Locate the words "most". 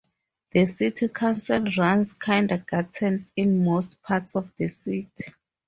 3.63-4.01